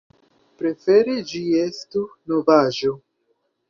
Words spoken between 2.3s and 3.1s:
novaĵo.